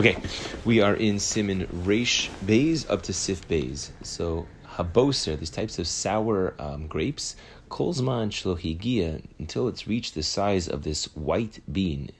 Okay, 0.00 0.16
we 0.64 0.80
are 0.80 0.94
in 0.94 1.18
Simin 1.18 1.66
Reish 1.84 2.30
Bays 2.46 2.88
up 2.88 3.02
to 3.02 3.12
Sif 3.12 3.46
Bays. 3.48 3.92
So 4.00 4.46
haboser, 4.66 5.38
these 5.38 5.50
types 5.50 5.78
of 5.78 5.86
sour 5.86 6.54
um, 6.58 6.86
grapes, 6.86 7.36
kolzman 7.68 8.30
shlohigia 8.30 9.22
until 9.38 9.68
it's 9.68 9.86
reached 9.86 10.14
the 10.14 10.22
size 10.22 10.68
of 10.68 10.84
this 10.84 11.04
white 11.14 11.60
bean, 11.70 12.12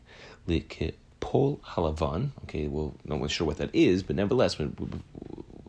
pol 1.20 1.58
halavan. 1.66 2.32
Okay, 2.42 2.68
well, 2.68 2.92
not 3.06 3.30
sure 3.30 3.46
what 3.46 3.56
that 3.56 3.74
is, 3.74 4.02
but 4.02 4.14
nevertheless, 4.14 4.58
when, 4.58 4.76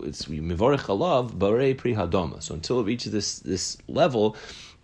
it's 0.03 0.25
mivorech 0.25 0.81
halav 0.81 1.39
bare 1.39 1.73
pri 1.75 1.93
hadama. 1.93 2.43
So 2.43 2.55
until 2.55 2.81
it 2.81 2.83
reaches 2.87 3.13
this 3.13 3.39
this 3.39 3.77
level, 3.87 4.35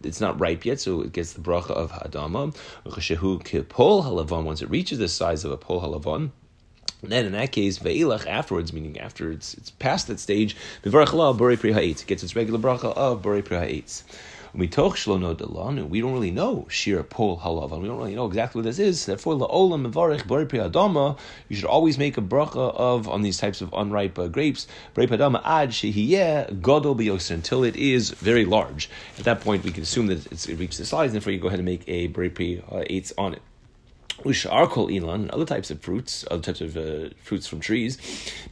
it's 0.02 0.22
not 0.22 0.40
ripe 0.40 0.64
yet, 0.64 0.80
so 0.80 1.02
it 1.02 1.12
gets 1.12 1.34
the 1.34 1.42
bracha 1.42 1.72
of 1.72 1.92
hadama. 1.92 2.56
Once 4.46 4.62
it 4.62 4.70
reaches 4.70 4.98
the 4.98 5.10
size 5.10 5.44
of 5.44 5.52
a 5.52 5.58
pol 5.58 5.82
halavan. 5.82 6.32
And 7.04 7.12
then 7.12 7.26
in 7.26 7.34
that 7.34 7.52
case, 7.52 7.78
ve'ilach 7.78 8.26
afterwards, 8.26 8.74
meaning 8.74 9.00
after 9.00 9.32
it's 9.32 9.54
it's 9.54 9.70
past 9.70 10.08
that 10.08 10.20
stage, 10.20 10.56
mivarach 10.84 11.38
bore 11.38 11.56
pri 11.56 11.72
ha'etz. 11.72 12.02
It 12.02 12.08
gets 12.08 12.24
its 12.24 12.36
regular 12.36 12.60
bracha 12.60 12.92
of 12.96 13.22
bore 13.22 13.42
pri 13.42 13.58
ha'etz. 13.58 14.04
We 14.54 14.66
don't 14.66 15.06
really 15.06 16.32
know 16.32 16.66
shir 16.70 17.04
pol 17.04 17.38
halav, 17.38 17.80
we 17.80 17.88
don't 17.88 17.98
really 17.98 18.16
know 18.16 18.26
exactly 18.26 18.60
what 18.60 18.66
this 18.66 18.80
is. 18.80 19.06
Therefore, 19.06 19.36
laolam. 19.36 21.18
You 21.50 21.56
should 21.56 21.66
always 21.66 21.98
make 22.00 22.18
a 22.18 22.22
bracha 22.22 22.74
of 22.74 23.08
on 23.08 23.22
these 23.22 23.38
types 23.38 23.62
of 23.62 23.70
unripe 23.72 24.18
uh, 24.18 24.28
grapes. 24.28 24.66
Bari 24.96 25.08
adama 25.08 25.42
ad 25.46 25.70
shehiyeh 25.70 26.62
godol 26.62 26.98
biyoser 26.98 27.32
until 27.32 27.64
it 27.64 27.76
is 27.76 28.10
very 28.12 28.46
large. 28.46 28.90
At 29.20 29.26
that 29.26 29.42
point, 29.42 29.64
we 29.64 29.72
can 29.72 29.84
assume 29.84 30.08
that 30.08 30.26
it 30.26 30.58
reaches 30.58 30.80
the 30.80 30.86
size, 30.86 31.10
and 31.10 31.16
therefore 31.16 31.34
you 31.34 31.40
go 31.40 31.48
ahead 31.50 31.60
and 31.60 31.66
make 31.66 31.84
a 31.88 32.08
bari 32.08 32.64
eights 32.90 33.14
on 33.16 33.34
it. 33.34 33.42
Usharkol 34.24 34.90
ilan 34.90 35.14
and 35.14 35.32
other 35.32 35.46
types 35.46 35.70
of 35.70 35.80
fruits, 35.80 36.26
other 36.32 36.42
types 36.42 36.62
of 36.62 36.76
uh, 36.76 37.10
fruits 37.22 37.48
from 37.48 37.60
trees. 37.60 37.98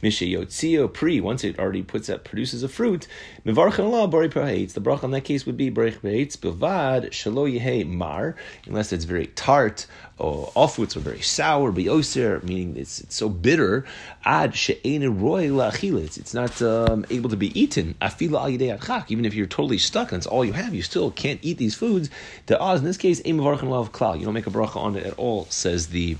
Mishayotzio 0.02 0.92
pri, 0.92 1.20
once 1.20 1.42
it 1.42 1.58
already 1.58 1.82
puts 1.82 2.08
up, 2.08 2.24
produces 2.24 2.62
a 2.62 2.68
fruit. 2.68 3.08
Mivarchan 3.44 3.90
la 3.90 4.06
bari 4.06 4.28
prahates. 4.28 4.74
The 4.74 4.80
bracha 4.80 5.04
in 5.04 5.10
that 5.10 5.24
case 5.24 5.44
would 5.44 5.56
be 5.56 5.70
barich 5.70 6.00
prahates 6.00 6.36
bilvad 6.36 7.10
shalo 7.10 7.52
yehe 7.52 7.86
mar, 7.86 8.36
unless 8.66 8.92
it's 8.92 9.04
very 9.04 9.26
tart 9.26 9.86
or 10.18 10.50
all 10.54 10.68
fruits 10.68 10.96
are 10.96 11.00
very 11.00 11.20
sour. 11.20 11.72
Biyoser, 11.72 12.42
meaning 12.42 12.76
it's, 12.76 13.00
it's 13.00 13.16
so 13.16 13.28
bitter. 13.28 13.84
Ad 14.24 14.54
she'ene 14.54 15.20
roy 15.20 15.48
la'achilitz. 15.48 16.16
It's 16.16 16.32
not 16.32 16.62
um, 16.62 17.04
able 17.10 17.28
to 17.30 17.36
be 17.36 17.58
eaten. 17.58 17.94
Afila 18.00 18.40
al 18.40 18.78
achak. 18.78 19.06
Even 19.08 19.24
if 19.24 19.34
you're 19.34 19.46
totally 19.46 19.78
stuck 19.78 20.12
and 20.12 20.20
it's 20.20 20.26
all 20.26 20.44
you 20.44 20.52
have, 20.52 20.74
you 20.74 20.82
still 20.82 21.10
can't 21.10 21.40
eat 21.42 21.58
these 21.58 21.74
foods. 21.74 22.08
The 22.46 22.58
oz 22.58 22.80
in 22.80 22.86
this 22.86 22.96
case, 22.96 23.20
aim 23.24 23.38
mivarchan 23.38 23.64
Allah 23.64 23.88
klal. 23.88 24.18
You 24.18 24.24
don't 24.24 24.34
make 24.34 24.46
a 24.46 24.50
bracha 24.50 24.76
on 24.76 24.96
it 24.96 25.04
at 25.04 25.14
all 25.18 25.46
says 25.56 25.88
the 25.88 26.16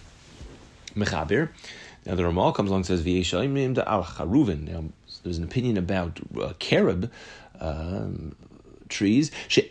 Mechaber. 0.94 1.50
Now 2.04 2.14
the 2.14 2.24
Ramal 2.24 2.52
comes 2.52 2.70
along 2.70 2.80
and 2.80 2.86
says 2.86 3.02
V'yeshayim 3.04 3.74
da 3.74 3.82
al. 3.86 4.02
Now 4.56 4.84
there's 5.22 5.38
an 5.38 5.44
opinion 5.44 5.76
about 5.76 6.18
uh, 6.34 6.52
carob. 6.58 7.10
Um, 7.60 8.34
trees. 8.88 9.30
Ad 9.50 9.70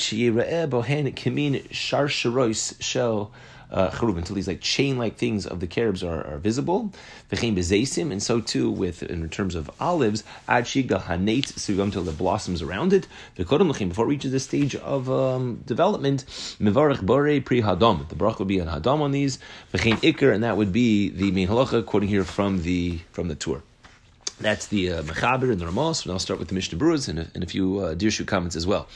kimin 0.00 1.72
shar 1.72 2.08
shel 2.08 3.32
uh, 3.70 3.90
until 4.18 4.36
these 4.36 4.48
like 4.48 4.60
chain-like 4.60 5.16
things 5.16 5.46
of 5.46 5.60
the 5.60 5.66
carobs 5.66 6.02
are, 6.02 6.26
are 6.26 6.38
visible. 6.38 6.92
and 7.30 8.22
so 8.22 8.40
too 8.40 8.70
with 8.70 9.02
in 9.02 9.28
terms 9.28 9.54
of 9.54 9.70
olives, 9.80 10.24
ad 10.48 10.64
shiga 10.64 11.02
hanate 11.02 12.04
the 12.04 12.12
blossoms 12.12 12.62
around 12.62 12.92
it. 12.92 13.06
before 13.36 14.04
it 14.04 14.08
reaches 14.08 14.32
the 14.32 14.40
stage 14.40 14.74
of 14.76 15.10
um, 15.10 15.62
development, 15.66 16.24
mivarach 16.60 17.02
bore 17.02 17.40
pri. 17.40 17.60
The 17.60 18.14
brach 18.14 18.38
would 18.38 18.48
be 18.48 18.58
an 18.58 18.68
hadam 18.68 19.00
on 19.00 19.12
these. 19.12 19.38
V'chein 19.72 20.34
and 20.34 20.44
that 20.44 20.56
would 20.56 20.72
be 20.72 21.08
the 21.08 21.30
main 21.30 21.48
halacha, 21.48 21.84
quoting 21.84 22.08
here 22.08 22.24
from 22.24 22.62
the 22.62 23.00
from 23.12 23.28
the 23.28 23.34
Tur. 23.34 23.62
That's 24.40 24.66
the 24.66 24.92
uh, 24.92 25.02
Mechaber 25.02 25.50
and 25.52 25.60
the 25.60 25.66
Ramos, 25.66 26.02
and 26.02 26.12
I'll 26.12 26.18
start 26.18 26.38
with 26.38 26.48
the 26.48 26.54
Mishnah 26.54 26.78
Berurah 26.78 27.08
and, 27.08 27.30
and 27.34 27.44
a, 27.44 27.46
few 27.46 27.78
uh, 27.78 27.94
Dirshu 27.94 28.26
comments 28.26 28.56
as 28.56 28.66
well. 28.66 28.88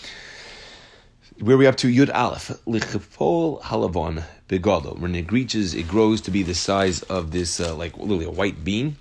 Where 1.40 1.54
are 1.54 1.58
we 1.58 1.68
up 1.68 1.76
to? 1.76 1.86
Yud 1.86 2.12
Aleph. 2.12 2.48
Lichapol 2.66 3.62
halavon 3.62 4.24
begado. 4.48 4.98
When 4.98 5.14
it 5.14 5.30
reaches, 5.30 5.72
it 5.72 5.86
grows 5.86 6.20
to 6.22 6.32
be 6.32 6.42
the 6.42 6.52
size 6.52 7.02
of 7.02 7.30
this, 7.30 7.60
uh, 7.60 7.76
like 7.76 7.96
literally 7.96 8.24
a 8.24 8.30
white 8.30 8.64
bean. 8.64 8.96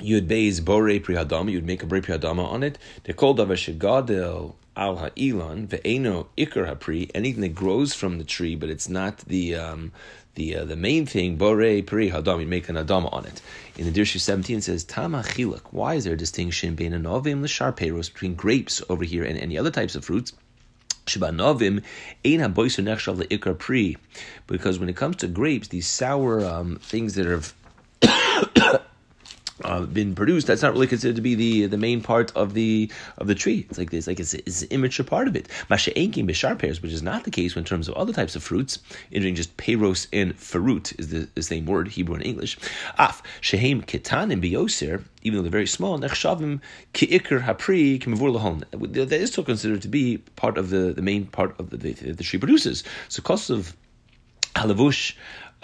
Yud 0.00 0.28
Beis 0.28 0.64
Bore 0.64 0.98
Prihadama. 0.98 1.52
You'd 1.52 1.66
make 1.66 1.82
a 1.82 1.86
Bore 1.86 2.00
Prihadama 2.00 2.42
on 2.42 2.62
it. 2.62 2.78
They 3.04 3.12
called 3.12 3.38
Davar 3.38 3.58
Shegadel 3.58 4.54
Al 4.78 4.96
Ha'ilan 4.96 5.68
Ve'eno 5.68 6.28
Ikar 6.38 6.74
Hapri. 6.74 7.10
Anything 7.14 7.42
that 7.42 7.54
grows 7.54 7.92
from 7.92 8.16
the 8.16 8.24
tree, 8.24 8.54
but 8.54 8.70
it's 8.70 8.88
not 8.88 9.18
the 9.18 9.54
um, 9.54 9.92
the 10.36 10.56
uh, 10.56 10.64
the 10.64 10.76
main 10.76 11.04
thing. 11.04 11.36
Bore 11.36 11.82
Pri 11.82 12.08
Hadam. 12.08 12.40
You 12.40 12.46
make 12.46 12.70
an 12.70 12.76
Adama 12.76 13.12
on 13.12 13.26
it. 13.26 13.42
In 13.76 13.84
the 13.84 13.92
Dirshu 13.92 14.18
17 14.18 14.56
it 14.56 14.64
says 14.64 14.84
Tama 14.84 15.22
Chilak. 15.22 15.64
Why 15.70 15.96
is 15.96 16.04
there 16.04 16.14
a 16.14 16.16
distinction 16.16 16.76
between 16.76 16.98
anovim 16.98 17.42
l'shar 17.42 17.72
between 17.72 18.36
grapes 18.36 18.80
over 18.88 19.04
here 19.04 19.22
and 19.22 19.38
any 19.38 19.58
other 19.58 19.70
types 19.70 19.94
of 19.94 20.06
fruits? 20.06 20.32
Shibanovim 21.06 21.82
ein 22.24 22.40
ikar 23.28 23.58
pri, 23.58 23.96
because 24.46 24.78
when 24.78 24.88
it 24.88 24.96
comes 24.96 25.16
to 25.16 25.28
grapes, 25.28 25.68
these 25.68 25.86
sour 25.86 26.44
um, 26.44 26.76
things 26.76 27.14
that 27.14 27.26
have 27.26 27.54
uh, 29.72 29.86
been 29.86 30.14
produced, 30.14 30.46
that's 30.46 30.62
not 30.62 30.72
really 30.74 30.86
considered 30.86 31.16
to 31.16 31.22
be 31.22 31.34
the 31.34 31.66
the 31.66 31.78
main 31.78 32.00
part 32.02 32.32
of 32.36 32.54
the 32.54 32.90
of 33.18 33.26
the 33.26 33.34
tree. 33.34 33.66
It's 33.68 33.78
like 33.78 33.90
this, 33.90 34.06
like 34.06 34.20
it's, 34.20 34.34
it's 34.34 34.62
an 34.62 34.68
immature 34.70 35.06
part 35.06 35.28
of 35.28 35.36
it. 35.36 35.48
Masha'enkim 35.70 36.26
b'shar 36.30 36.58
pears, 36.58 36.82
which 36.82 36.92
is 36.92 37.02
not 37.02 37.24
the 37.24 37.30
case 37.30 37.56
in 37.56 37.64
terms 37.64 37.88
of 37.88 37.94
other 37.94 38.12
types 38.12 38.36
of 38.36 38.42
fruits, 38.42 38.78
in 39.10 39.34
just 39.34 39.56
peros 39.56 40.08
and 40.12 40.36
farut 40.36 40.98
is 40.98 41.08
the, 41.08 41.28
the 41.34 41.42
same 41.42 41.64
word, 41.66 41.88
Hebrew 41.88 42.16
and 42.16 42.24
English. 42.24 42.58
Af 42.98 43.22
shehem 43.40 43.82
ketanim 43.82 44.42
biyoser, 44.42 45.02
even 45.22 45.36
though 45.36 45.42
they're 45.42 45.50
very 45.50 45.66
small, 45.66 45.98
nechshavim 45.98 46.60
ki'ikr 46.92 47.42
hapri 47.42 48.00
kimavur 48.00 48.30
lahon. 48.36 48.56
That 48.92 49.12
is 49.12 49.30
still 49.32 49.44
considered 49.44 49.82
to 49.82 49.88
be 49.88 50.18
part 50.36 50.58
of 50.58 50.70
the, 50.70 50.92
the 50.92 51.02
main 51.02 51.26
part 51.26 51.58
of 51.58 51.70
the, 51.70 51.78
the, 51.78 51.92
the 52.12 52.24
tree 52.24 52.38
produces. 52.38 52.84
So 53.08 53.22
cost 53.22 53.50
of 53.50 53.74
halavush 54.54 55.14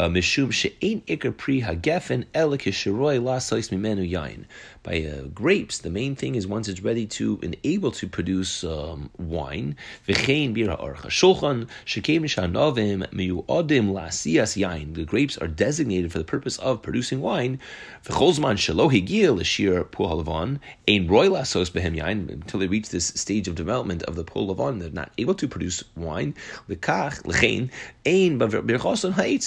mishum 0.06 0.52
she'ein 0.52 1.00
ikar 1.02 1.36
pri 1.36 1.62
hagefen 1.62 2.24
mimenu 2.32 4.08
yain 4.08 4.44
by 4.88 5.04
uh, 5.04 5.24
grapes, 5.34 5.76
the 5.78 5.90
main 5.90 6.16
thing 6.16 6.34
is 6.34 6.46
once 6.46 6.66
it's 6.66 6.80
ready 6.80 7.04
to 7.06 7.38
and 7.42 7.54
able 7.62 7.90
to 7.90 8.06
produce 8.06 8.64
um, 8.64 9.10
wine. 9.18 9.76
The 10.06 10.14
grapes 15.06 15.38
are 15.38 15.48
designated 15.48 16.12
for 16.12 16.18
the 16.18 16.24
purpose 16.24 16.56
of 16.58 16.80
producing 16.80 17.20
wine. 17.20 17.58
Until 18.06 18.32
they 22.60 22.66
reach 22.66 22.88
this 22.88 23.06
stage 23.08 23.48
of 23.48 23.54
development 23.54 24.02
of 24.04 24.16
the 24.16 24.24
pol 24.24 24.54
they're 24.54 24.90
not 24.90 25.12
able 25.18 25.34
to 25.34 25.48
produce 25.48 25.84
wine. 25.96 26.34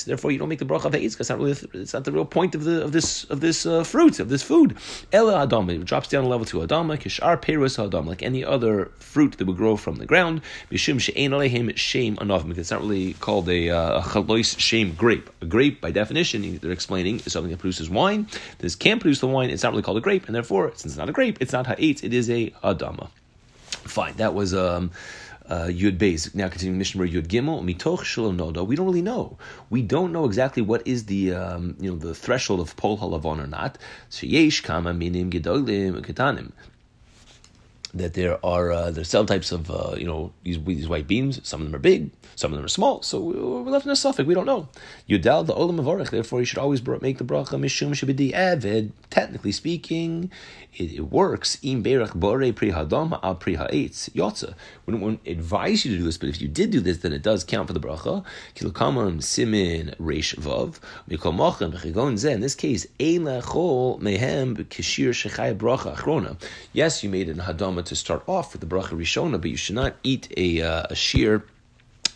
Therefore, 0.01 0.31
you 0.31 0.37
don't 0.41 0.49
make 0.49 0.59
the 0.59 0.65
bracha 0.65 0.85
of 0.85 0.95
it's 0.95 1.29
not 1.29 1.37
really 1.37 1.55
it's 1.73 1.93
not 1.93 2.03
the 2.03 2.11
real 2.11 2.25
point 2.25 2.55
of 2.55 2.63
the 2.63 2.83
of 2.83 2.91
this 2.91 3.25
of 3.25 3.41
this 3.41 3.65
uh, 3.65 3.83
fruit 3.83 4.19
of 4.19 4.29
this 4.29 4.41
food. 4.41 4.75
Ela 5.13 5.47
Adama. 5.47 5.73
It 5.73 5.85
drops 5.85 6.07
down 6.07 6.23
a 6.23 6.27
level 6.27 6.45
to 6.47 6.57
Adama, 6.57 6.97
Kishar 6.97 7.39
Perus 7.39 7.77
Adama, 7.77 8.07
like 8.07 8.23
any 8.23 8.43
other 8.43 8.85
fruit 8.97 9.37
that 9.37 9.45
would 9.45 9.57
grow 9.57 9.77
from 9.77 9.95
the 9.97 10.05
ground. 10.05 10.41
Bishum 10.71 10.99
She'en 10.99 11.31
Alehim 11.31 11.77
Shem 11.77 12.15
Anavim, 12.17 12.49
because 12.49 12.57
it's 12.59 12.71
not 12.71 12.81
really 12.81 13.13
called 13.13 13.47
a, 13.49 13.69
uh, 13.69 14.01
Chalois 14.01 14.59
Shem 14.59 14.93
grape. 14.95 15.29
A 15.41 15.45
grape, 15.45 15.79
by 15.79 15.91
definition, 15.91 16.57
they're 16.57 16.71
explaining, 16.71 17.17
is 17.17 17.33
something 17.33 17.51
that 17.51 17.59
produces 17.59 17.89
wine. 17.89 18.27
This 18.57 18.75
can 18.75 18.99
produce 18.99 19.19
the 19.19 19.27
wine, 19.27 19.51
it's 19.51 19.63
not 19.63 19.73
really 19.73 19.83
called 19.83 19.97
a 19.97 20.01
grape, 20.01 20.25
and 20.25 20.35
therefore, 20.35 20.71
since 20.75 20.93
it's 20.93 20.97
not 20.97 21.09
a 21.09 21.13
grape, 21.13 21.37
it's 21.39 21.53
not 21.53 21.67
Ha'etz, 21.67 22.03
it 22.03 22.13
is 22.13 22.29
a 22.29 22.49
Adama. 22.63 23.09
Fine, 23.69 24.15
that 24.17 24.33
was. 24.33 24.53
Um, 24.53 24.91
uh, 25.51 25.67
Yud 25.67 25.97
Beis. 25.97 26.33
Now 26.33 26.47
continuing 26.47 26.77
Mishnah 26.77 27.03
Yud 27.03 27.27
Gimel 27.27 27.61
Mitoch 27.61 28.03
Shalom 28.05 28.37
Noda. 28.37 28.65
We 28.65 28.77
don't 28.77 28.85
really 28.85 29.01
know. 29.01 29.37
We 29.69 29.81
don't 29.81 30.13
know 30.13 30.23
exactly 30.23 30.63
what 30.63 30.81
is 30.87 31.05
the 31.05 31.33
um, 31.33 31.75
you 31.79 31.91
know 31.91 31.97
the 31.97 32.15
threshold 32.15 32.61
of 32.61 32.75
Pol 32.77 32.97
Halavon 32.97 33.43
or 33.43 33.47
not. 33.47 33.77
So 34.09 34.25
Yesh 34.25 34.61
Kama 34.61 34.93
Minim 34.93 35.29
Gedolim 35.29 36.01
Ketanim 36.01 36.53
that 37.93 38.13
there 38.13 38.43
are 38.45 38.71
uh, 38.71 38.91
there's 38.91 39.09
several 39.09 39.27
types 39.27 39.51
of 39.51 39.69
uh, 39.69 39.95
you 39.97 40.05
know 40.05 40.31
these 40.43 40.61
these 40.63 40.87
white 40.87 41.07
beans. 41.07 41.39
Some 41.43 41.61
of 41.61 41.67
them 41.67 41.75
are 41.75 41.79
big, 41.79 42.11
some 42.35 42.53
of 42.53 42.57
them 42.57 42.65
are 42.65 42.69
small. 42.69 43.01
So 43.01 43.19
we're 43.19 43.71
left 43.71 43.85
in 43.85 43.91
a 43.91 43.95
suffix. 43.95 44.25
We 44.25 44.33
don't 44.33 44.45
know. 44.45 44.69
Yudal 45.09 45.45
the 45.45 45.53
olam 45.53 45.79
avarich. 45.79 46.09
Therefore, 46.09 46.39
you 46.39 46.45
should 46.45 46.57
always 46.57 46.85
make 47.01 47.17
the 47.17 47.23
bracha 47.23 47.59
mishum 47.59 47.91
shabidi 47.91 48.33
avid. 48.33 48.93
Technically 49.09 49.51
speaking, 49.51 50.31
it, 50.73 50.93
it 50.93 51.11
works. 51.11 51.57
Im 51.63 51.83
berach 51.83 52.13
bore 52.13 52.51
pri 52.53 52.71
hadam 52.71 53.19
al 53.21 53.35
pri 53.35 53.55
ha'etz 53.55 54.09
yotza. 54.09 54.53
We 54.85 54.97
don't 54.97 55.19
advise 55.27 55.85
you 55.85 55.91
to 55.91 55.97
do 55.97 56.03
this, 56.03 56.17
but 56.17 56.29
if 56.29 56.41
you 56.41 56.47
did 56.47 56.71
do 56.71 56.79
this, 56.79 56.99
then 56.99 57.13
it 57.13 57.21
does 57.21 57.43
count 57.43 57.67
for 57.67 57.73
the 57.73 57.79
bracha. 57.79 58.23
Kilokamam 58.55 59.21
simin 59.21 59.95
reish 59.99 60.35
vav 60.35 60.79
mikol 61.09 61.33
mochem 61.33 62.25
In 62.25 62.39
this 62.39 62.55
case, 62.55 62.87
ein 62.99 63.25
lechol 63.25 63.99
mehem 63.99 64.55
kishir 64.65 65.09
shechaya 65.09 65.55
bracha 65.55 65.95
achrona. 65.95 66.41
Yes, 66.73 67.03
you 67.03 67.09
made 67.09 67.27
it 67.27 67.31
in 67.31 67.39
to 67.85 67.95
start 67.95 68.23
off 68.27 68.53
with 68.53 68.61
the 68.61 68.67
bracha 68.67 68.91
rishona, 68.91 69.39
but 69.39 69.49
you 69.49 69.57
should 69.57 69.75
not 69.75 69.95
eat 70.03 70.31
a, 70.37 70.61
uh, 70.61 70.83
a 70.89 70.95
shear 70.95 71.45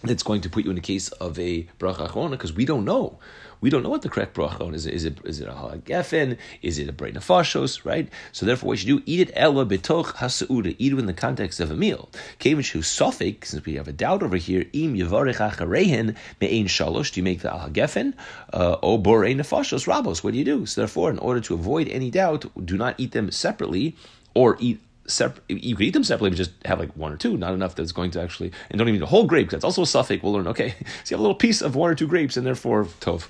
that's 0.04 0.24
going 0.24 0.42
to 0.42 0.50
put 0.50 0.64
you 0.64 0.70
in 0.70 0.76
the 0.76 0.82
case 0.82 1.10
of 1.10 1.38
a 1.40 1.68
bracha 1.80 2.10
achrona 2.10 2.32
because 2.32 2.54
we 2.54 2.66
don't 2.66 2.86
know. 2.86 3.20
We 3.62 3.70
don't 3.70 3.84
know 3.84 3.90
what 3.90 4.02
the 4.02 4.10
correct 4.10 4.36
bracha 4.36 4.74
is. 4.74 4.86
Is 4.86 5.06
it 5.06 5.18
is 5.24 5.40
it 5.40 5.48
a 5.48 5.52
halagefen? 5.52 6.38
Is 6.62 6.78
it 6.78 6.90
a 6.90 6.92
brain 6.92 7.14
nefashos? 7.14 7.84
Right. 7.84 8.10
So 8.32 8.46
therefore, 8.46 8.68
what 8.68 8.84
you 8.84 8.98
do 8.98 9.04
eat 9.06 9.22
it 9.22 9.32
ella 9.36 9.66
betoch 9.66 10.16
hasauda. 10.16 10.76
Eat 10.78 10.94
it 10.94 11.00
in 11.00 11.06
the 11.06 11.14
context 11.14 11.60
of 11.60 11.72
a 11.72 11.76
meal. 11.76 12.10
Kevin 12.38 12.62
shu 12.62 12.80
sofik. 12.80 13.46
Since 13.46 13.66
we 13.66 13.76
have 13.76 13.88
a 13.88 13.94
doubt 13.94 14.22
over 14.22 14.38
here, 14.38 14.66
im 14.74 14.96
yavarich 14.96 15.38
acharehen 15.38 16.16
me'ein 16.42 16.68
shalosh. 16.68 17.14
Do 17.14 17.22
you 17.22 17.24
make 17.24 17.42
the 17.42 17.50
halagefen 17.50 18.14
uh, 18.54 18.74
or 18.84 19.00
borei 19.00 19.36
nefashos 19.36 19.88
rabos? 19.88 20.24
What 20.24 20.34
do 20.34 20.38
you 20.38 20.46
do? 20.46 20.66
So 20.66 20.82
therefore, 20.82 21.10
in 21.10 21.18
order 21.18 21.40
to 21.42 21.54
avoid 21.56 21.88
any 21.88 22.12
doubt, 22.12 22.46
do 22.66 22.78
not 22.78 22.96
eat 23.00 23.14
them 23.14 23.32
separately 23.32 23.96
or 24.36 24.58
eat 24.60 24.80
Separ- 25.08 25.42
you 25.48 25.76
could 25.76 25.86
eat 25.86 25.94
them 25.94 26.04
separately, 26.04 26.32
but 26.32 26.38
just 26.38 26.52
have 26.66 26.80
like 26.80 26.96
one 26.96 27.12
or 27.12 27.18
two, 27.18 27.38
not 27.38 27.54
enough 27.54 27.76
that's 27.76 27.92
going 27.92 28.12
to 28.12 28.22
actually, 28.22 28.52
and 28.70 28.80
don't 28.80 28.88
even 28.88 29.02
eat 29.02 29.04
a 29.04 29.08
whole 29.08 29.26
grape, 29.26 29.50
that's 29.50 29.64
also 29.64 29.84
a 29.84 29.88
suffix. 29.88 30.24
We'll 30.24 30.34
learn, 30.34 30.48
okay, 30.48 30.70
so 31.04 31.16
you 31.16 31.18
have 31.18 31.20
a 31.20 31.24
little 31.24 31.36
piece 31.36 31.62
of 31.62 31.76
one 31.76 31.92
or 31.92 31.96
two 31.96 32.08
grapes, 32.08 32.38
and 32.38 32.46
therefore, 32.46 32.86
tov, 33.02 33.28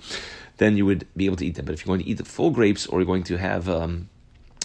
then 0.58 0.78
you 0.78 0.86
would 0.86 1.08
be 1.16 1.26
able 1.26 1.38
to 1.38 1.46
eat 1.46 1.56
them. 1.56 1.66
But 1.66 1.74
if 1.74 1.86
you're 1.86 1.94
going 1.94 2.04
to 2.04 2.10
eat 2.10 2.18
the 2.18 2.26
full 2.26 2.52
grapes, 2.52 2.88
or 2.88 3.00
you're 3.00 3.06
going 3.06 3.24
to 3.24 3.38
have 3.38 3.68
um, 3.68 4.10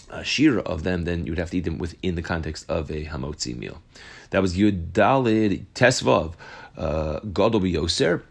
a 0.08 0.22
shira 0.22 0.62
of 0.62 0.84
them, 0.84 1.04
then 1.04 1.26
you 1.26 1.32
would 1.32 1.38
have 1.38 1.50
to 1.50 1.58
eat 1.58 1.64
them 1.64 1.78
within 1.78 2.14
the 2.14 2.22
context 2.22 2.64
of 2.68 2.90
a 2.90 3.04
hamotzi 3.06 3.56
meal. 3.56 3.82
That 4.30 4.42
was 4.42 4.56
Yud 4.56 4.92
Dalid 4.92 5.66
Tesvav, 5.74 6.34
uh, 6.76 7.20
Gadol 7.20 7.60
Yoser 7.60 8.22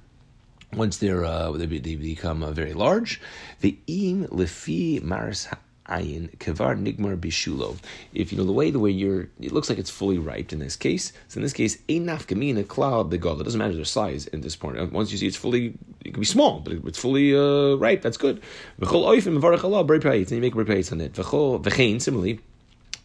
once 0.74 0.98
they're 0.98 1.26
uh, 1.26 1.52
they, 1.52 1.66
become 1.66 2.44
uh, 2.44 2.52
very 2.52 2.74
large, 2.74 3.20
the 3.62 3.78
im 3.88 4.26
lefi 4.28 5.02
maris 5.02 5.48
ayin 5.90 6.36
kevar 6.38 6.78
nigmar 6.78 7.18
bishulo. 7.18 7.78
If 8.14 8.32
you 8.32 8.38
know 8.38 8.44
the 8.44 8.52
way 8.52 8.72
the 8.72 8.80
way 8.80 8.92
you're, 8.92 9.30
it 9.42 9.52
looks 9.52 9.70
like 9.70 9.80
it's 9.80 9.90
fully 9.90 10.18
ripe 10.18 10.54
in 10.54 10.60
this 10.60 10.76
case. 10.76 11.12
So 11.28 11.38
in 11.38 11.44
this 11.44 11.54
case, 11.54 11.78
ein 11.90 12.06
nafkamina 12.06 12.68
cloud 12.68 13.12
the 13.12 13.18
begol. 13.18 13.40
It 13.42 13.44
doesn't 13.44 13.58
matter 13.58 13.76
their 13.76 13.86
size 13.86 14.28
in 14.28 14.42
this 14.42 14.56
point. 14.56 14.92
Once 14.92 15.12
you 15.12 15.18
see 15.18 15.28
it's 15.28 15.36
fully, 15.36 15.74
it 16.06 16.14
can 16.14 16.22
be 16.22 16.26
small, 16.26 16.60
but 16.60 16.74
it's 16.74 17.00
fully 17.00 17.36
uh, 17.36 17.76
ripe. 17.76 18.02
That's 18.02 18.18
good. 18.18 18.42
V'chol 18.80 19.06
oifim 19.06 19.40
mevarach 19.40 19.64
Allah 19.64 19.82
and 19.82 20.32
you 20.32 20.42
make 20.42 20.56
a 20.56 20.60
on 20.60 21.02
it. 21.02 21.14
V'chol 21.14 21.62
v'chein 21.64 22.02
similarly. 22.02 22.40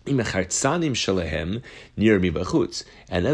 Another 0.06 0.23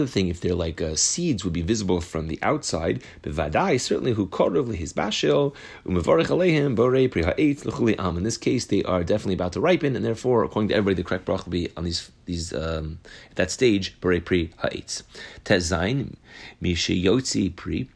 thing, 0.06 0.28
if 0.28 0.40
they're 0.40 0.54
like 0.54 0.80
uh, 0.80 0.94
seeds, 0.94 1.44
would 1.44 1.52
be 1.52 1.62
visible 1.62 2.00
from 2.00 2.28
the 2.28 2.38
outside. 2.42 3.02
Bevadai, 3.22 3.80
certainly 3.80 4.12
who 4.12 4.28
korov 4.28 4.72
his 4.72 4.92
bashil 4.92 5.52
umevarich 5.84 6.28
borei 6.76 7.08
prihaetz 7.08 7.64
l'chuli 7.64 7.98
am. 7.98 8.16
In 8.16 8.22
this 8.22 8.36
case, 8.36 8.66
they 8.66 8.84
are 8.84 9.02
definitely 9.02 9.34
about 9.34 9.52
to 9.54 9.60
ripen, 9.60 9.96
and 9.96 10.04
therefore, 10.04 10.44
according 10.44 10.68
to 10.68 10.74
everybody, 10.76 10.94
the 10.94 11.02
correct 11.02 11.24
brach 11.24 11.44
will 11.44 11.50
be 11.50 11.68
on 11.76 11.82
these 11.82 12.08
these 12.26 12.52
um, 12.52 13.00
at 13.30 13.36
that 13.36 13.50
stage 13.50 14.00
borei 14.00 14.24
pri 14.24 14.52
haetz. 14.62 15.02
Tezain 15.44 16.14
mishiyotzi 16.62 17.56
pri. 17.56 17.88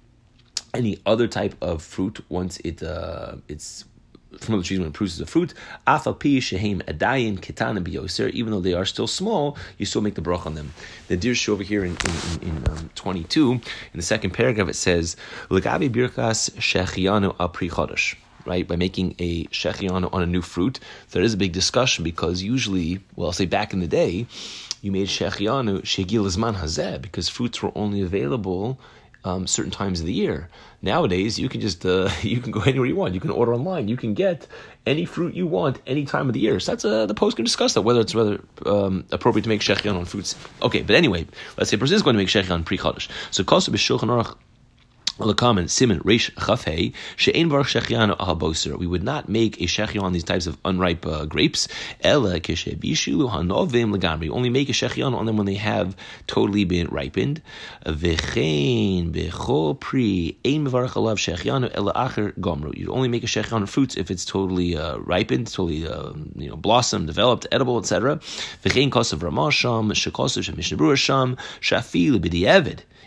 Any 0.73 0.99
other 1.07 1.29
type 1.29 1.55
of 1.63 1.81
fruit 1.81 2.25
once 2.29 2.59
it 2.65 2.83
uh, 2.83 3.37
it's 3.47 3.85
from 4.39 4.59
the 4.59 4.63
trees 4.63 4.79
when 4.79 4.89
it 4.89 4.95
produces 4.95 5.21
a 5.21 5.27
fruit. 5.27 5.55
Biyoser. 7.85 8.31
Even 8.31 8.53
though 8.53 8.61
they 8.61 8.75
are 8.75 8.85
still 8.85 9.07
small, 9.07 9.57
you 9.79 9.87
still 9.87 10.03
make 10.03 10.15
the 10.15 10.23
brach 10.23 10.47
on 10.47 10.55
them. 10.55 10.73
The 11.09 11.17
dirshu 11.17 11.51
over 11.51 11.63
here 11.63 11.85
in 11.85 11.97
in, 11.97 12.49
in, 12.49 12.57
in 12.57 12.69
um, 12.71 12.91
twenty 12.95 13.25
two 13.25 13.53
in 13.53 13.61
the 13.95 14.03
second 14.03 14.31
paragraph 14.31 14.69
it 14.69 14.77
says 14.77 15.17
legavi 15.51 15.91
birkas 15.91 16.51
shechianu 16.53 17.35
apri 17.39 17.69
chodesh 17.69 18.17
right, 18.47 18.67
by 18.67 18.77
making 18.77 19.15
a 19.19 19.45
shechianu 19.47 20.13
on 20.13 20.23
a 20.23 20.27
new 20.27 20.43
fruit, 20.43 20.79
there 21.13 21.23
is 21.23 21.35
a 21.35 21.37
big 21.37 21.53
discussion 21.53 22.05
because 22.05 22.43
usually, 22.43 23.01
well, 23.17 23.29
I'll 23.29 23.33
say 23.33 23.47
back 23.47 23.73
in 23.73 23.81
the 23.81 23.87
day, 23.87 24.27
you 24.83 24.93
made 24.93 25.09
shechianu 25.09 25.83
shegil 25.83 26.27
hazeh 26.55 27.01
because 27.01 27.29
fruits 27.29 27.63
were 27.63 27.73
only 27.75 28.03
available 28.03 28.79
um, 29.25 29.47
certain 29.47 29.71
times 29.71 30.01
of 30.01 30.07
the 30.07 30.13
year. 30.13 30.49
Nowadays, 30.83 31.39
you 31.39 31.49
can 31.49 31.61
just 31.61 31.85
uh, 31.85 32.11
you 32.23 32.41
can 32.41 32.53
go 32.53 32.61
anywhere 32.61 32.87
you 32.87 32.97
want. 32.97 33.15
You 33.15 33.21
can 33.21 33.31
order 33.31 33.55
online. 33.55 33.89
You 33.89 33.97
can 33.97 34.15
get 34.15 34.47
any 34.87 35.05
fruit 35.05 35.35
you 35.35 35.47
want 35.47 35.81
any 35.87 36.05
time 36.05 36.29
of 36.29 36.35
the 36.35 36.41
year. 36.41 36.61
So 36.61 36.73
that's 36.73 36.85
uh, 36.85 37.07
the 37.07 37.15
post 37.15 37.37
can 37.37 37.45
discuss 37.45 37.75
that 37.75 37.83
whether 37.83 38.01
it's 38.01 38.15
whether 38.15 38.41
um, 38.67 39.05
appropriate 39.11 39.45
to 39.45 39.49
make 39.49 39.61
shechian 39.61 39.97
on 39.97 40.05
fruits. 40.05 40.37
Okay, 40.63 40.83
but 40.83 40.95
anyway, 40.95 41.27
let's 41.57 41.71
say 41.71 41.77
person 41.77 41.97
is 41.97 42.03
going 42.03 42.15
to 42.15 42.19
make 42.19 42.29
shechian 42.29 42.65
pre 42.65 42.79
chodesh. 42.79 43.09
So 43.31 43.45
kosu 43.45 43.71
b'shulchan 43.71 44.09
aruch 44.09 44.37
We 45.17 45.27
would 45.27 45.45
not 49.05 49.29
make 49.29 49.61
a 49.61 49.67
Shechian 49.67 50.03
on 50.03 50.13
these 50.13 50.25
types 50.25 50.49
of 50.49 50.59
unripe 50.65 51.07
uh, 51.07 51.25
grapes. 51.27 51.69
Only 52.03 52.41
make 52.41 52.49
a 52.49 52.55
Shechian 54.73 55.15
on 55.15 55.27
them 55.27 55.37
when 55.37 55.47
they 55.47 55.55
have 55.55 55.97
totally 56.27 56.65
been 56.65 56.89
ripened. 56.89 57.43
Vechein 57.87 59.13
Bechol 59.13 59.79
Pri 59.79 60.37
Ein 60.45 60.67
Mevarach 60.67 60.95
Alav 60.95 61.19
Shechianu 61.19 61.71
Ela 61.73 61.93
Acher 61.93 62.33
Gomru. 62.41 62.77
You 62.77 62.89
only 62.89 63.07
make 63.07 63.23
a 63.23 63.29
Shechian 63.29 63.53
on 63.53 63.67
fruits 63.67 63.97
if 63.97 64.11
it's 64.11 64.25
totally 64.25 64.77
uh, 64.77 64.97
ripened, 64.99 65.47
totally 65.47 65.87
uh, 65.87 66.13
you 66.35 66.49
know 66.49 66.57
blossomed, 66.57 67.07
developed, 67.07 67.47
edible, 67.53 67.79
etc. 67.79 68.17
Ramasham, 68.17 69.93
Shafil. 71.61 72.85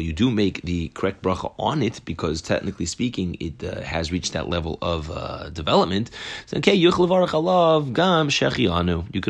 you 0.00 0.12
do 0.12 0.30
make 0.30 0.62
the 0.62 0.88
correct 0.88 1.22
bracha 1.22 1.52
on 1.58 1.82
it 1.82 2.00
because 2.04 2.42
technically 2.42 2.86
speaking, 2.86 3.36
it 3.40 3.62
uh, 3.62 3.82
has 3.82 4.10
reached 4.12 4.32
that 4.32 4.48
level 4.48 4.78
of 4.82 5.10
uh, 5.10 5.50
development. 5.50 6.10
So, 6.46 6.56
okay, 6.58 6.74
You 6.74 6.92
could 6.92 7.10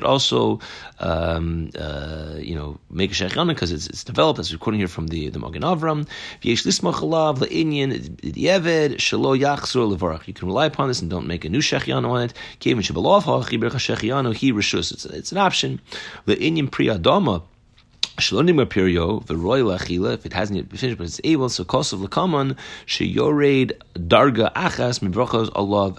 also, 0.04 0.60
um, 1.00 1.70
uh, 1.78 2.34
you 2.38 2.54
know, 2.54 2.78
make 2.90 3.10
a 3.10 3.14
shechianu 3.14 3.48
because 3.48 3.72
it's, 3.72 3.86
it's 3.88 4.04
developed. 4.04 4.36
That's 4.38 4.52
recording 4.52 4.80
here 4.80 4.88
from 4.88 5.08
the 5.08 5.28
the 5.30 5.38
Magen 5.38 5.62
Avram. 5.62 6.06
You 6.42 6.56
can 10.34 10.48
rely 10.48 10.66
upon 10.66 10.88
this 10.88 11.00
and 11.02 11.10
don't 11.10 11.26
make 11.26 11.44
a 11.44 11.48
new 11.48 11.60
shechianu 11.60 12.08
on 12.08 12.22
it. 12.22 12.32
It's, 14.90 15.04
it's 15.04 15.32
an 15.32 15.38
option. 15.38 15.80
The 16.26 16.36
inyan 16.36 16.70
priyadama 16.70 17.33
Shlonim 18.18 18.64
Pirio, 18.66 19.26
the 19.26 19.36
royal 19.36 19.76
achila, 19.76 20.14
if 20.14 20.24
it 20.24 20.32
hasn't 20.32 20.56
yet 20.56 20.78
finished, 20.78 20.98
but 20.98 21.04
it's 21.04 21.20
able, 21.24 21.48
so 21.48 21.64
kosav 21.64 22.06
lakaman, 22.06 22.56
sheyored 22.86 23.72
darga 23.94 24.52
achas 24.52 25.00
mibrachos 25.00 25.50
Allah 25.56 25.96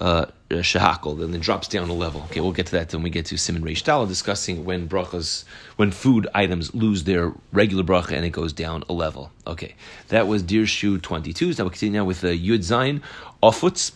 uh, 0.00 0.26
shahakol, 0.50 1.20
then 1.20 1.32
it 1.32 1.40
drops 1.40 1.68
down 1.68 1.88
a 1.88 1.92
level. 1.92 2.22
Okay, 2.22 2.40
we'll 2.40 2.50
get 2.50 2.66
to 2.66 2.72
that 2.72 2.92
when 2.92 3.04
we 3.04 3.10
get 3.10 3.26
to 3.26 3.36
Simon 3.36 3.62
Reish 3.62 3.84
Dala 3.84 4.08
discussing 4.08 4.64
when 4.64 4.88
brachas, 4.88 5.44
when 5.76 5.92
food 5.92 6.26
items 6.34 6.74
lose 6.74 7.04
their 7.04 7.32
regular 7.52 7.84
bracha 7.84 8.12
and 8.12 8.24
it 8.24 8.30
goes 8.30 8.52
down 8.52 8.82
a 8.88 8.92
level. 8.92 9.30
Okay, 9.46 9.76
that 10.08 10.26
was 10.26 10.42
Dirshu 10.42 11.00
22. 11.00 11.52
So 11.52 11.62
now 11.62 11.64
we'll 11.64 11.70
continue 11.70 12.00
now 12.00 12.04
with 12.04 12.22
the 12.22 12.36
Yud 12.36 12.58
Zayin, 12.58 13.02
Ofuts 13.40 13.92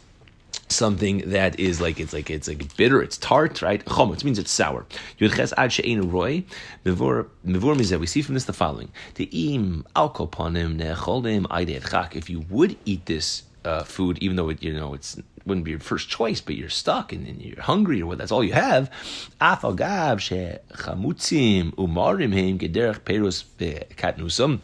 something 0.69 1.19
that 1.31 1.59
is 1.59 1.81
like 1.81 2.01
it's 2.01 2.13
like 2.13 2.31
it's 2.31 2.49
like 2.49 2.77
bitter, 2.77 3.03
it's 3.03 3.19
tart, 3.19 3.63
right? 3.63 3.85
Chomutz 3.85 4.25
means 4.25 4.39
it's 4.39 4.51
sour. 4.51 4.87
Yudches 5.19 5.53
ad 5.57 5.73
she'enu 5.73 6.03
roy 6.03 6.45
mivur 6.85 7.27
mizeh. 7.45 7.99
We 7.99 8.07
see 8.07 8.23
from 8.23 8.35
this 8.35 8.45
the 8.45 8.53
following: 8.53 8.91
the 9.15 9.25
im 9.25 9.87
alkoponim 9.95 10.79
necholim 10.81 11.47
chak. 11.89 12.17
If 12.17 12.31
you 12.31 12.41
would 12.51 12.77
eat 12.85 13.07
this 13.07 13.45
uh, 13.65 13.85
food, 13.85 14.19
even 14.21 14.37
though 14.37 14.49
it 14.49 14.63
you 14.63 14.73
know 14.73 14.95
it's 14.95 15.21
wouldn't 15.45 15.65
be 15.65 15.71
your 15.71 15.81
first 15.81 16.09
choice, 16.09 16.41
but 16.41 16.57
you're 16.57 16.69
stuck 16.69 17.13
and, 17.13 17.27
and 17.27 17.41
you're 17.41 17.63
hungry 17.63 18.03
or 18.03 18.07
what 18.07 18.19
that's 18.19 18.33
all 18.33 18.43
you 18.43 18.53
have. 18.53 18.91
Afagav 19.41 20.21
she 20.21 20.59
chamutzim 20.77 21.73
umarim 21.75 22.33
heim 22.35 22.59
gederach 22.59 23.01
perus 23.01 23.45
katnusam 23.97 24.61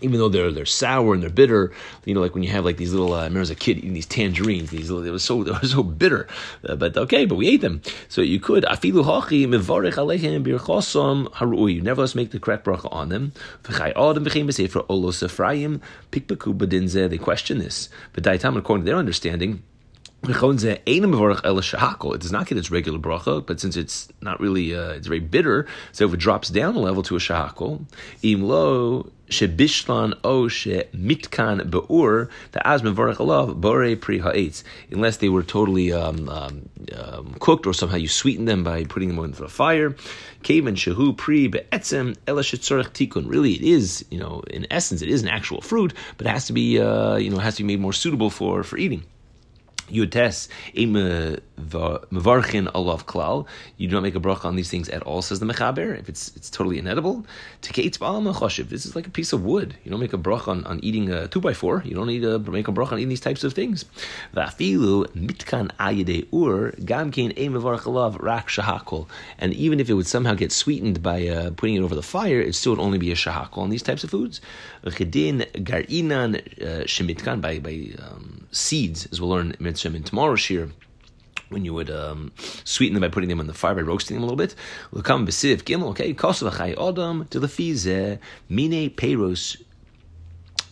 even 0.00 0.18
though 0.18 0.28
they're 0.28 0.50
they're 0.52 0.66
sour 0.66 1.14
and 1.14 1.22
they're 1.22 1.30
bitter, 1.30 1.72
you 2.04 2.14
know, 2.14 2.20
like 2.20 2.34
when 2.34 2.42
you 2.42 2.50
have 2.50 2.64
like 2.64 2.76
these 2.76 2.92
little. 2.92 3.12
Uh, 3.12 3.20
I 3.20 3.24
remember 3.24 3.40
as 3.40 3.50
a 3.50 3.54
kid 3.54 3.78
eating 3.78 3.94
these 3.94 4.06
tangerines. 4.06 4.70
These 4.70 4.90
little, 4.90 5.06
it 5.06 5.10
was 5.10 5.24
so 5.24 5.42
it 5.46 5.60
was 5.60 5.72
so 5.72 5.82
bitter, 5.82 6.26
uh, 6.68 6.76
but 6.76 6.96
okay, 6.96 7.24
but 7.24 7.36
we 7.36 7.48
ate 7.48 7.60
them. 7.60 7.82
So 8.08 8.20
you 8.20 8.40
could 8.40 8.64
afilu 8.64 9.04
hachi 9.04 9.46
mevarich 9.46 9.94
aleichem 9.94 10.44
birchosom 10.44 11.30
harui. 11.32 11.82
Nevertheless, 11.82 12.14
make 12.14 12.30
the 12.30 12.40
correct 12.40 12.64
bracha 12.64 12.92
on 12.92 13.08
them. 13.08 13.32
Adam 13.68 14.24
became 14.24 14.48
a 14.48 14.52
sefer 14.52 14.80
olos. 14.82 15.20
They 17.10 17.18
question 17.18 17.58
this, 17.58 17.88
but 18.12 18.26
according 18.26 18.84
to 18.84 18.90
their 18.90 18.98
understanding. 18.98 19.62
It 20.22 20.34
does 20.34 22.32
not 22.32 22.46
get 22.46 22.58
its 22.58 22.70
regular 22.70 22.98
bracha, 22.98 23.46
but 23.46 23.58
since 23.58 23.76
it's 23.76 24.08
not 24.20 24.38
really, 24.38 24.74
uh, 24.76 24.90
it's 24.90 25.06
very 25.06 25.20
bitter, 25.20 25.66
so 25.92 26.04
if 26.04 26.12
it 26.12 26.20
drops 26.20 26.50
down 26.50 26.76
a 26.76 26.78
level 26.78 27.02
to 27.04 27.16
a 27.16 27.18
shahakol, 27.18 27.86
im 28.22 28.42
lo 28.42 29.10
shebishlan 29.30 30.12
o 30.22 30.46
mitkan 30.46 31.70
beur 31.70 32.28
the 32.52 32.66
asma 32.66 32.92
varach 32.92 33.16
alav 33.16 33.58
bore 33.58 33.96
pri 33.96 34.52
unless 34.90 35.16
they 35.18 35.30
were 35.30 35.42
totally 35.42 35.90
um, 35.92 36.28
um, 36.28 36.68
um, 36.94 37.34
cooked 37.40 37.66
or 37.66 37.72
somehow 37.72 37.96
you 37.96 38.08
sweeten 38.08 38.44
them 38.44 38.62
by 38.62 38.84
putting 38.84 39.08
them 39.08 39.24
into 39.24 39.40
the 39.40 39.48
fire. 39.48 39.90
Kaven 40.42 40.74
shehu 40.74 41.16
pri 41.16 41.46
be'etzem 41.46 42.14
ela 42.26 42.42
tikun. 42.42 43.26
Really, 43.26 43.54
it 43.54 43.62
is, 43.62 44.04
you 44.10 44.18
know, 44.18 44.42
in 44.50 44.66
essence, 44.70 45.00
it 45.00 45.08
is 45.08 45.22
an 45.22 45.28
actual 45.28 45.62
fruit, 45.62 45.94
but 46.18 46.26
it 46.26 46.30
has 46.30 46.46
to 46.46 46.52
be, 46.52 46.78
uh, 46.78 47.16
you 47.16 47.30
know, 47.30 47.38
has 47.38 47.56
to 47.56 47.62
be 47.62 47.68
made 47.68 47.80
more 47.80 47.94
suitable 47.94 48.28
for 48.28 48.62
for 48.62 48.76
eating. 48.76 49.04
Yutes 49.90 50.48
mevarchin 51.60 52.70
alav 52.72 53.04
klal. 53.04 53.46
You 53.76 53.88
do 53.88 53.94
not 53.94 54.02
make 54.02 54.14
a 54.14 54.20
bracha 54.20 54.44
on 54.46 54.56
these 54.56 54.70
things 54.70 54.88
at 54.88 55.02
all, 55.02 55.22
says 55.22 55.40
the 55.40 55.46
mechaber. 55.46 55.98
If 55.98 56.08
it's 56.08 56.34
it's 56.36 56.50
totally 56.50 56.78
inedible, 56.78 57.24
tekates 57.62 57.98
ba'al 57.98 58.68
This 58.68 58.86
is 58.86 58.96
like 58.96 59.06
a 59.06 59.10
piece 59.10 59.32
of 59.32 59.44
wood. 59.44 59.74
You 59.84 59.90
don't 59.90 60.00
make 60.00 60.12
a 60.12 60.18
bracha 60.18 60.48
on, 60.48 60.64
on 60.64 60.80
eating 60.82 61.10
a 61.10 61.28
two 61.28 61.40
by 61.40 61.52
four. 61.52 61.82
You 61.84 61.94
don't 61.94 62.06
need 62.06 62.22
to 62.22 62.38
make 62.38 62.68
a 62.68 62.72
bracha 62.72 62.92
on 62.92 62.98
eating 62.98 63.08
these 63.08 63.20
types 63.20 63.44
of 63.44 63.52
things. 63.52 63.84
Va'afilu 64.34 65.06
mitkan 65.08 65.70
ayede 65.78 66.26
ur 66.32 66.72
gamkein 66.72 67.36
e 67.38 67.48
mevarch 67.48 67.82
alav 67.82 68.20
rak 68.22 68.48
shahakol. 68.48 69.06
And 69.38 69.52
even 69.54 69.80
if 69.80 69.88
it 69.90 69.94
would 69.94 70.06
somehow 70.06 70.34
get 70.34 70.52
sweetened 70.52 71.02
by 71.02 71.28
uh, 71.28 71.50
putting 71.50 71.76
it 71.76 71.82
over 71.82 71.94
the 71.94 72.02
fire, 72.02 72.40
it 72.40 72.54
still 72.54 72.72
would 72.72 72.82
only 72.82 72.98
be 72.98 73.10
a 73.12 73.14
shahakol 73.14 73.58
on 73.58 73.70
these 73.70 73.82
types 73.82 74.04
of 74.04 74.10
foods. 74.10 74.40
Chedin 74.84 75.46
garinan 75.64 76.36
uh, 76.36 76.84
shemitkan 76.84 77.40
by 77.40 77.58
by 77.58 77.90
um, 78.02 78.46
seeds, 78.50 79.06
as 79.06 79.20
we'll 79.20 79.30
learn 79.30 79.54
mitzvah 79.58 79.94
in 79.96 80.02
tomorrow's 80.02 80.40
shir 80.40 80.70
when 81.50 81.64
you 81.64 81.74
would 81.74 81.90
um, 81.90 82.32
sweeten 82.64 82.94
them 82.94 83.00
by 83.00 83.08
putting 83.08 83.28
them 83.28 83.40
on 83.40 83.46
the 83.46 83.52
fire 83.52 83.74
by 83.74 83.80
roasting 83.80 84.16
them 84.16 84.22
a 84.22 84.26
little 84.26 84.36
bit. 84.36 84.54
L'kam 84.92 85.26
b'siv 85.26 85.62
gimel, 85.64 85.88
okay, 85.88 86.14
kosav 86.14 86.52
achai 86.52 86.76
odam, 86.76 87.28
to 87.28 87.40
the 87.40 88.18
mine 88.48 88.90
peros 88.90 89.56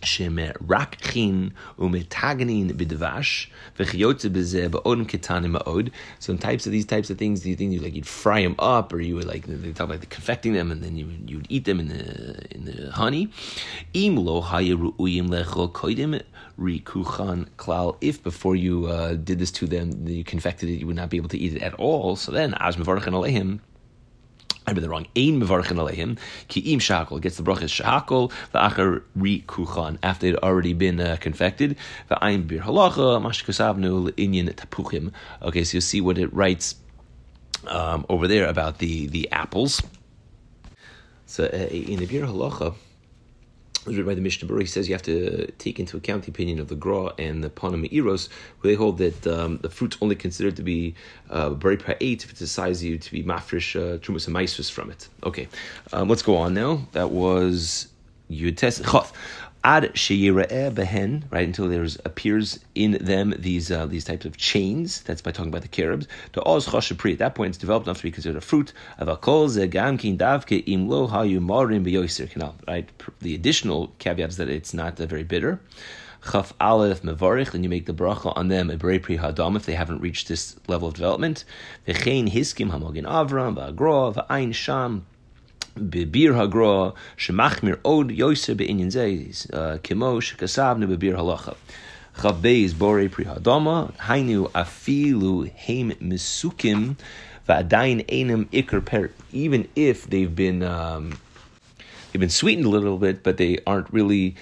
שמרקחין 0.05 1.49
ומתגנין 1.79 2.67
בדבש 2.77 3.49
וכיוצא 3.79 4.29
בזה 4.29 4.69
באודם 4.69 5.05
קטנים 5.05 5.51
מאוד. 5.51 5.89
So 6.19 6.25
in 6.25 6.37
types 6.37 6.67
of 6.67 6.71
these 6.71 6.85
types 6.85 7.09
of 7.09 7.17
things, 7.17 7.41
do 7.41 7.49
you 7.49 7.55
think 7.55 7.73
you 7.73 7.79
like 7.79 7.95
you'd 7.95 8.07
fry 8.07 8.41
them 8.41 8.55
up, 8.59 8.93
or 8.93 8.99
you 9.01 9.15
would 9.15 9.27
like 9.33 9.45
they 9.47 9.71
talk 9.71 9.87
about 9.89 10.01
the 10.01 10.11
confecting 10.17 10.53
them, 10.53 10.71
and 10.71 10.81
then 10.83 10.95
you 10.99 11.05
you 11.29 11.35
would 11.37 11.49
eat 11.55 11.65
them 11.65 11.79
in 11.83 11.87
the 11.95 12.03
in 12.55 12.61
the 12.69 12.77
honey. 13.01 13.23
Im 13.93 14.15
lo 14.27 14.41
hayeruuyim 14.41 15.27
lechol 15.35 15.71
koidim 15.79 16.11
rikuchan 16.59 17.39
klal. 17.57 17.87
If 18.01 18.15
before 18.29 18.55
you 18.55 18.75
uh, 18.87 19.13
did 19.13 19.37
this 19.39 19.51
to 19.59 19.65
them, 19.73 19.85
you 20.07 20.23
confected 20.23 20.69
it, 20.69 20.77
you 20.81 20.87
would 20.87 20.99
not 21.03 21.09
be 21.09 21.17
able 21.21 21.29
to 21.35 21.39
eat 21.43 21.53
it 21.57 21.61
at 21.69 21.73
all. 21.75 22.15
So 22.15 22.31
then, 22.31 22.49
as 22.67 22.75
mevarchin 22.77 23.13
alehim 23.19 23.49
I've 24.68 24.74
been 24.74 24.82
the 24.82 24.90
wrong. 24.90 25.06
Ein 25.16 25.40
mevarchin 25.40 25.78
aleihim 25.78 26.18
ki 26.48 26.60
im 26.74 26.78
shakol 26.78 27.22
gets 27.22 27.38
the 27.38 27.42
brachas 27.42 27.72
shakol 27.80 28.30
va'achar 28.52 29.02
ri 29.16 29.42
kuchan 29.48 29.96
after 30.02 30.26
it 30.26 30.34
had 30.34 30.42
already 30.42 30.74
been 30.74 31.00
uh, 31.00 31.16
confected 31.18 31.74
va'ayin 32.10 32.46
bir 32.46 32.58
halacha 32.60 33.18
mashkasavnu 33.22 34.10
inyan 34.12 34.52
tapuchim. 34.52 35.10
Okay, 35.40 35.64
so 35.64 35.78
you 35.78 35.80
see 35.80 36.02
what 36.02 36.18
it 36.18 36.30
writes 36.34 36.74
um, 37.66 38.04
over 38.10 38.28
there 38.28 38.46
about 38.46 38.76
the 38.76 39.06
the 39.06 39.32
apples. 39.32 39.80
So 41.24 41.44
uh, 41.44 41.56
in 41.72 42.00
the 42.00 42.06
bir 42.06 42.26
halacha 42.26 42.74
was 43.86 43.96
written 43.96 44.06
by 44.06 44.14
the 44.14 44.20
Mishnah 44.20 44.48
Berurah. 44.48 44.60
He 44.60 44.66
says 44.66 44.88
you 44.88 44.94
have 44.94 45.02
to 45.02 45.50
take 45.58 45.78
into 45.80 45.96
account 45.96 46.24
the 46.24 46.30
opinion 46.30 46.58
of 46.58 46.68
the 46.68 46.74
Gra 46.74 47.12
and 47.18 47.42
the 47.42 47.50
Panama 47.50 47.88
Eros, 47.90 48.28
where 48.60 48.72
they 48.72 48.76
hold 48.76 48.98
that 48.98 49.26
um, 49.26 49.58
the 49.58 49.70
fruit's 49.70 49.96
only 50.00 50.16
considered 50.16 50.56
to 50.56 50.62
be 50.62 50.94
uh, 51.30 51.50
very 51.50 51.78
eight 52.00 52.24
if 52.24 52.34
the 52.34 52.46
size 52.46 52.82
you 52.82 52.98
to 52.98 53.10
be 53.10 53.22
mafresh 53.22 53.76
uh, 53.76 53.98
trumas 53.98 54.26
and 54.26 54.36
maisvus 54.36 54.70
from 54.70 54.90
it. 54.90 55.08
Okay, 55.24 55.48
um, 55.92 56.08
let's 56.08 56.22
go 56.22 56.36
on 56.36 56.54
now. 56.54 56.86
That 56.92 57.10
was 57.10 57.88
Yutes 58.30 58.82
Choth 58.82 59.12
ad 59.68 59.92
behen, 59.92 61.24
right, 61.30 61.46
until 61.46 61.68
there 61.68 61.86
appears 62.06 62.58
in 62.74 62.92
them 62.92 63.34
these 63.38 63.70
uh, 63.70 63.84
these 63.84 64.04
types 64.04 64.24
of 64.24 64.34
chains. 64.38 65.02
That's 65.02 65.20
by 65.20 65.30
talking 65.30 65.50
about 65.50 65.60
the 65.60 65.68
carobs. 65.68 66.06
To 66.32 66.42
oz 66.44 66.66
pri. 66.96 67.12
At 67.12 67.18
that 67.18 67.34
point, 67.34 67.50
it's 67.50 67.58
developed 67.58 67.86
enough 67.86 67.98
to 67.98 68.04
be 68.04 68.10
considered 68.10 68.38
a 68.38 68.40
fruit. 68.40 68.72
Of 68.96 69.08
a 69.08 69.16
kol 69.16 69.48
gamkin 69.48 70.16
davke 70.16 70.66
im 70.66 70.88
lo 70.88 71.06
hayu 71.08 71.40
marim 71.40 71.84
beyoser 71.84 72.30
canal. 72.30 72.54
Right. 72.66 72.88
The 73.20 73.34
additional 73.34 73.92
caveat 73.98 74.30
is 74.30 74.36
that 74.38 74.48
it's 74.48 74.72
not 74.72 74.98
uh, 74.98 75.04
very 75.04 75.24
bitter. 75.24 75.60
Chaf 76.32 76.54
aleph 76.58 77.02
mevarich, 77.02 77.50
then 77.50 77.62
you 77.62 77.68
make 77.68 77.84
the 77.84 77.92
bracha 77.92 78.32
on 78.36 78.48
them 78.48 78.70
a 78.70 78.78
pri 78.78 79.18
hadam 79.18 79.54
if 79.54 79.66
they 79.66 79.74
haven't 79.74 80.00
reached 80.00 80.28
this 80.28 80.56
level 80.66 80.88
of 80.88 80.94
development. 80.94 81.44
V'chein 81.86 82.32
hiskim 82.32 82.70
hamogin 82.70 83.04
avram 83.04 83.54
v'agro 83.54 84.14
v'ain 84.14 84.54
sham 84.54 85.04
bebir 85.78 86.34
hagra 86.34 86.94
shemachmir 87.16 87.78
od 87.84 88.10
yoser 88.10 88.56
be'inyan 88.56 88.90
zeis 88.90 89.46
uh, 89.52 89.78
kimo 89.78 90.20
shekasavnu 90.20 90.88
bebir 90.88 91.16
halacha. 91.16 91.56
Chavbeis 92.16 92.76
bore 92.76 93.08
pri 93.08 93.24
hadama 93.24 93.94
hainu 93.98 94.50
afilu 94.50 95.50
heim 95.54 95.92
misukim 96.02 96.96
va'adain 97.48 98.04
enam 98.08 98.46
ikar 98.46 98.84
per. 98.84 99.10
Even 99.32 99.68
if 99.76 100.08
they've 100.10 100.34
been 100.34 100.62
um, 100.62 101.16
they've 102.12 102.20
been 102.20 102.28
sweetened 102.28 102.66
a 102.66 102.68
little 102.68 102.98
bit, 102.98 103.22
but 103.22 103.36
they 103.36 103.58
aren't 103.66 103.92
really 103.92 104.34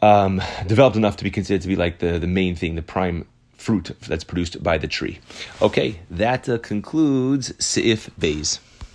um, 0.00 0.42
developed 0.66 0.96
enough 0.96 1.16
to 1.16 1.24
be 1.24 1.30
considered 1.30 1.62
to 1.62 1.68
be 1.68 1.76
like 1.76 2.00
the, 2.00 2.18
the 2.18 2.26
main 2.26 2.54
thing, 2.54 2.74
the 2.74 2.82
prime 2.82 3.26
fruit 3.56 3.90
that's 4.06 4.24
produced 4.24 4.62
by 4.62 4.76
the 4.76 4.86
tree. 4.86 5.18
Okay, 5.62 6.00
that 6.10 6.48
uh, 6.48 6.58
concludes 6.58 7.52
Seif 7.52 8.10
Bays. 8.18 8.60